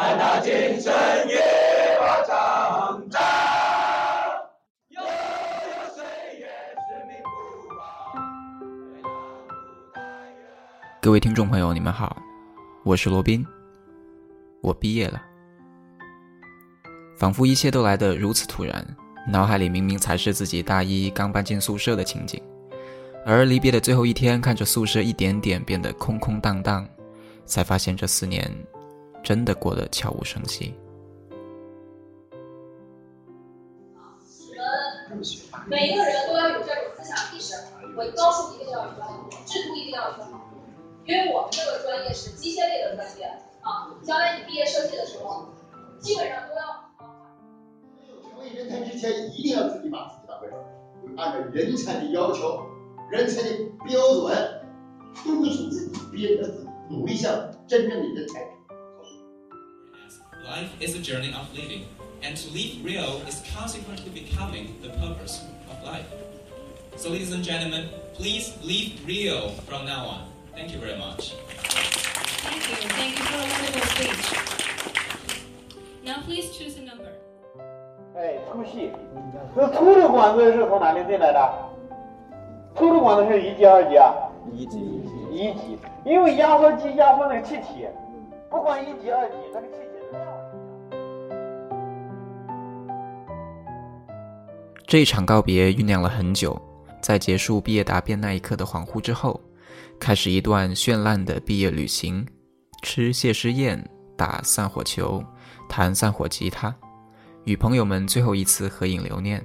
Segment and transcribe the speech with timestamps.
[0.00, 0.90] 喊他精神
[1.28, 1.38] 越
[1.98, 3.06] 发长。
[11.02, 12.16] 各位听众朋友，你们好，
[12.82, 13.46] 我是罗宾，
[14.62, 15.20] 我毕业了，
[17.18, 18.82] 仿佛一切都来得如此突然，
[19.28, 22.42] 脑海里明明才是自己大一刚搬进宿舍的情景，
[23.26, 26.88] 而离别的最后一天，看着宿舍一点点变得空空荡荡，
[27.44, 28.50] 才发现这四年
[29.22, 30.74] 真的过得悄无声息。
[35.66, 37.54] 每一个人都要有这种思想意识，
[37.96, 40.40] 我高数一定要学好，制度一定要学好，
[41.04, 43.24] 因为我们这个专业是机械类的专业
[43.60, 45.48] 啊，将来你毕业设计的时候，
[45.98, 46.90] 基本上都要。
[48.22, 50.54] 成为人才之前，一定要自己把自己当回事，
[51.16, 52.64] 按照人才的要求、
[53.10, 53.48] 人才的
[53.84, 54.62] 标准，
[55.24, 58.48] 督促自己，鞭策自己，努力向真正的人才。
[60.49, 61.85] Life is a journey of living,
[62.23, 66.05] and to live real is consequently becoming the purpose of life.
[66.95, 70.21] So, ladies and gentlemen, please live real from now on.
[70.53, 71.33] Thank you very much.
[72.45, 72.75] Thank you.
[72.89, 74.27] Thank you for a wonderful speech.
[76.05, 77.11] Now please choose a number.
[78.15, 78.91] 哎，粗细，
[79.55, 81.53] 这粗的管子是从哪里进来的？
[82.77, 84.13] 粗的管子是一级、二级啊？
[84.53, 84.77] 一级，
[85.31, 85.77] 一级。
[86.05, 87.87] 因为压缩机压缩那个气体，
[88.49, 89.85] 不管一级、二级，那个气体
[94.90, 96.60] 这一场告别酝酿了很久，
[97.00, 99.40] 在结束毕业答辩那一刻的恍惚之后，
[100.00, 102.26] 开始一段绚烂的毕业旅行，
[102.82, 105.24] 吃谢师宴，打散伙球，
[105.68, 106.74] 弹散伙吉他，
[107.44, 109.40] 与朋友们最后一次合影留念，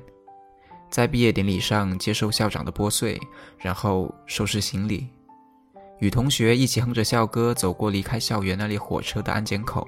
[0.90, 3.22] 在毕业典礼上接受校长的拨穗，
[3.60, 5.08] 然后收拾行李，
[6.00, 9.88] 与同学一起哼着校歌走过离开校园那列火车的安检口，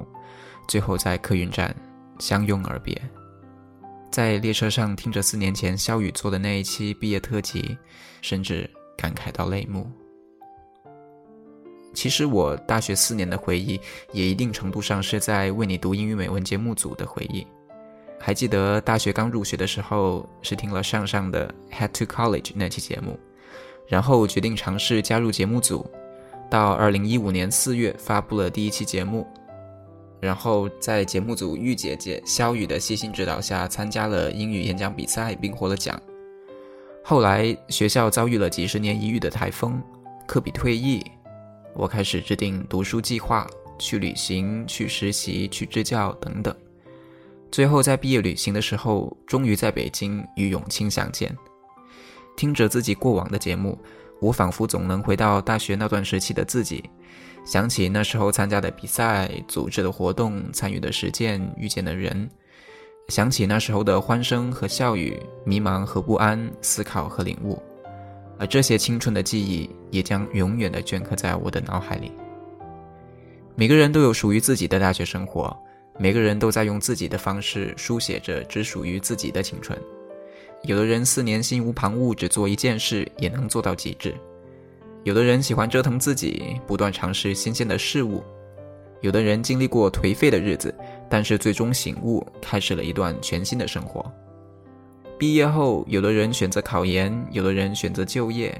[0.67, 1.75] 最后在客运站
[2.19, 3.01] 相拥而别。
[4.17, 7.77] 在列车上听着四年前肖宇做的那一期毕业特辑，
[8.19, 8.67] 甚至
[8.97, 9.87] 感慨到泪目。
[11.93, 13.79] 其实我大学四年的回忆，
[14.11, 17.45] 也一定程度上是在为你读英语美文节目组的回忆。
[18.19, 23.19] 还记得大学刚入学的时候，是听了上上的《Head to College》那期节目，
[23.87, 25.87] 然后决定尝试加入节目组，
[26.49, 29.27] 到二零一五年四月发布了第一期节目。
[30.19, 36.01] 然后在节目组玉姐姐肖宇的悉心指导下，参加了英语演讲比赛，并获了奖。
[37.03, 39.81] 后来学校遭遇了几十年一遇的台风，
[40.25, 41.03] 科比退役，
[41.75, 46.53] 我开始制定读书计划，去旅行、去实习、去支教等等。
[47.49, 51.33] 最后在毕业旅行的时候，终于在北京与永清相见。
[52.35, 53.79] 听着自己过往的节目，
[54.19, 56.83] 我仿佛总能回到大学那段时期的自己。
[57.47, 62.29] 想起那时候参加的比赛、组织的活动、参与的实践、遇见的人，
[63.07, 67.57] 想起那时候的欢声和笑语、迷茫和不安、思考和领悟，
[68.37, 72.11] 而这些青春的记忆也将永远的镌刻在我的脑海里。
[73.55, 75.57] 每个人都有属于自己的大学生活，
[75.97, 79.79] 每个人都在用自己的方式书写着只属于自己的青春。
[80.63, 84.13] 有的人四年心无旁骛，只做一件事也能做到极致。
[85.07, 88.21] 有的人喜欢折腾自己，不断尝试新鲜的事物；
[88.99, 90.75] 有的人经历过颓废的日子，
[91.09, 94.05] 但是最终醒悟，开始了一段全新的生活。
[95.17, 98.53] 毕业后，有的人选择考研，有的人选择就业，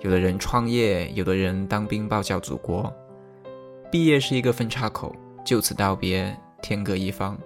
[0.00, 2.90] 有的人创业，有的人当兵报效祖国。
[3.92, 7.38] 毕业是一个分岔口，就此道别，天各一方。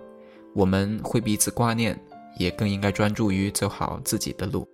[0.55, 2.01] 我们会彼此挂念，
[2.39, 4.65] 也更应该专注于走好自己的路。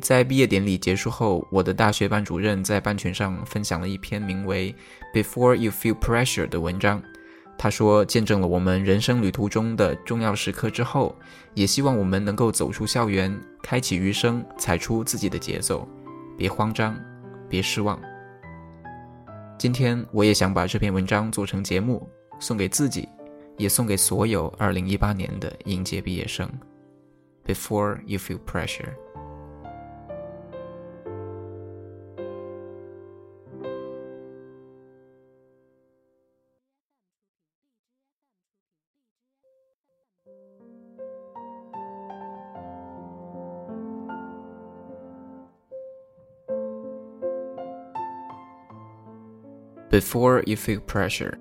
[0.00, 4.74] 在毕业典礼结束后，我的大学班主任在班群上分享了一篇名为
[5.22, 7.00] 《Before You Feel Pressure》的文章。
[7.56, 11.14] 他说，见证了我们人生旅途中的重要时刻之后，
[11.54, 15.86] 也希望我们能够走出校园，开启余生，踩出自己的节奏，
[16.36, 16.98] 别慌张，
[17.48, 18.00] 别失望。
[19.56, 22.08] 今天，我也想把这篇文章做成节目，
[22.40, 23.08] 送给自己，
[23.56, 26.50] 也送给所有2018年的应届毕业生。
[27.46, 29.11] Before you feel pressure。
[49.92, 51.38] Before you feel pressure.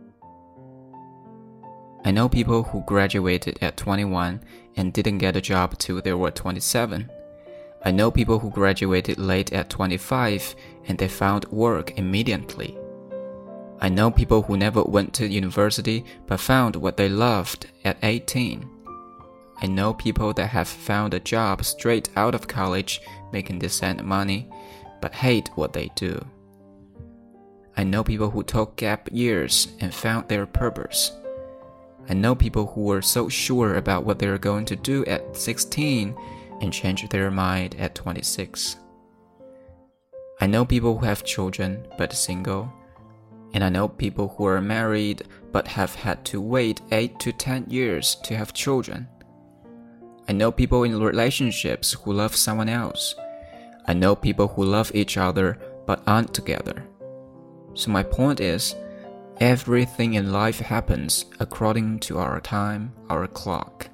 [2.03, 4.43] I know people who graduated at 21
[4.75, 7.09] and didn't get a job till they were 27.
[7.85, 10.53] I know people who graduated late at 25
[10.89, 12.77] and they found work immediately.
[13.81, 18.69] I know people who never went to university but found what they loved at 18.
[19.63, 23.01] I know people that have found a job straight out of college
[23.33, 24.47] making decent money
[25.01, 26.23] but hate what they do.
[27.75, 31.11] I know people who took gap years and found their purpose.
[32.07, 35.35] I know people who were so sure about what they were going to do at
[35.35, 36.15] 16
[36.61, 38.75] and changed their mind at 26.
[40.39, 42.71] I know people who have children but single.
[43.53, 47.65] And I know people who are married but have had to wait 8 to 10
[47.69, 49.07] years to have children.
[50.27, 53.15] I know people in relationships who love someone else.
[53.85, 56.85] I know people who love each other but aren't together.
[57.73, 58.75] So my point is,
[59.39, 63.89] everything in life happens according to our time, our clock.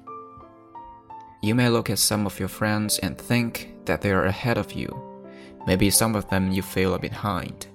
[1.42, 4.72] You may look at some of your friends and think that they are ahead of
[4.72, 4.90] you.
[5.66, 7.66] Maybe some of them you feel are behind.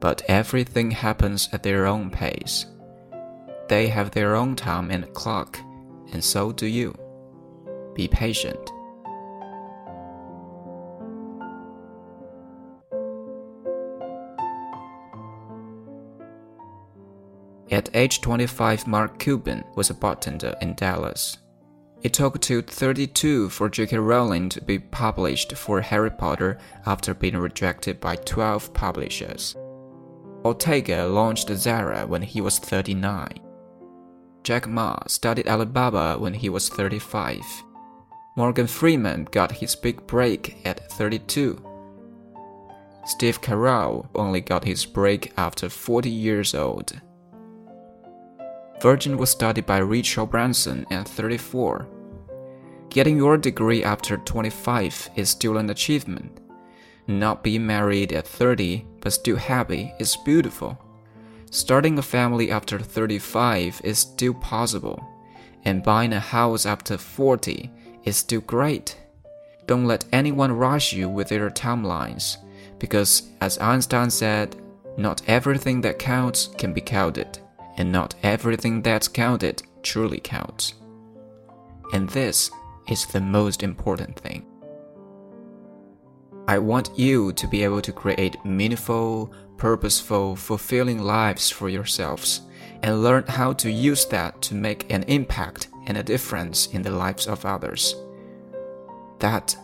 [0.00, 2.66] But everything happens at their own pace.
[3.68, 5.58] They have their own time and clock,
[6.12, 6.94] and so do you.
[7.94, 8.70] Be patient.
[17.70, 21.36] At age 25, Mark Cuban was a bartender in Dallas.
[22.00, 23.98] It took till 32 for J.K.
[23.98, 29.54] Rowling to be published for Harry Potter after being rejected by 12 publishers.
[30.48, 33.28] Ortega launched Zara when he was 39.
[34.42, 37.42] Jack Ma studied Alibaba when he was 35.
[38.34, 41.62] Morgan Freeman got his big break at 32.
[43.04, 46.98] Steve Carell only got his break after 40 years old.
[48.80, 51.86] Virgin was started by Richard Branson at 34.
[52.88, 56.40] Getting your degree after 25 is still an achievement.
[57.08, 60.78] Not being married at 30 but still happy is beautiful.
[61.50, 65.02] Starting a family after 35 is still possible.
[65.64, 67.70] And buying a house after 40
[68.04, 68.96] is still great.
[69.66, 72.36] Don't let anyone rush you with their timelines,
[72.78, 74.56] because as Einstein said,
[74.96, 77.38] not everything that counts can be counted,
[77.76, 80.74] and not everything that's counted truly counts.
[81.92, 82.50] And this
[82.88, 84.47] is the most important thing.
[86.48, 92.40] I want you to be able to create meaningful, purposeful, fulfilling lives for yourselves
[92.82, 96.90] and learn how to use that to make an impact and a difference in the
[96.90, 97.94] lives of others.
[99.18, 99.54] That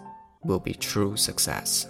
[0.42, 1.86] will be true success.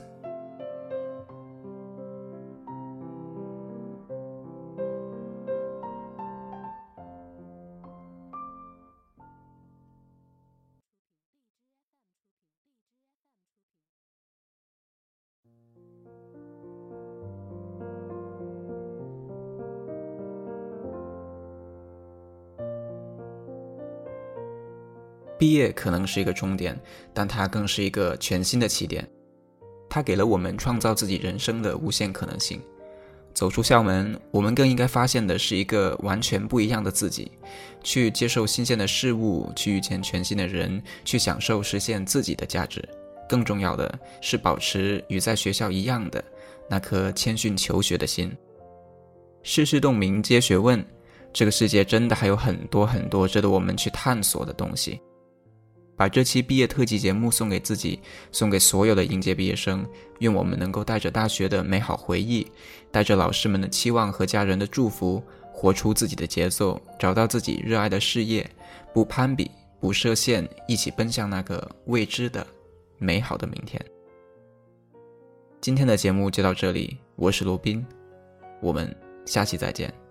[25.39, 26.79] 毕业可能是一个终点，
[27.13, 29.07] 但它更是一个全新的起点。
[29.89, 32.61] 它给了我们创造自己人生的无限可能性。
[33.33, 37.33] 走出校门，我们更应该发现的是一个完全不一样的自己，
[37.83, 42.89] 去接受新鲜的事物，去遇见全新的人，去享受实现自己的价值。
[43.29, 46.23] 更重要的是，保持与在学校一样的
[46.69, 48.31] 那颗谦逊求学的心。
[49.43, 50.85] 世事洞明皆学问，
[51.33, 55.01] 这个世界真的还有很多很多值得我们去探索的东西。
[55.97, 58.01] 把这期毕业特辑节目送给自己，
[58.33, 59.87] 送给所有的应届毕业生。
[60.21, 62.47] 愿我们能够带着大学的美好回忆，
[62.91, 65.23] 带着老师们的期望和家人的祝福，
[65.53, 68.49] 活出自己的节奏，找到自己热爱的事业，
[68.93, 72.47] 不攀比，不设限，一起奔向那个未知的、
[72.99, 73.81] 美好的明天。
[75.61, 77.85] 今天的节目就到这里，我是罗宾，
[78.61, 80.04] 我们下期再见。